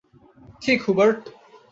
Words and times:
ঠিক, 0.61 0.79
হুবার্ট। 0.83 1.21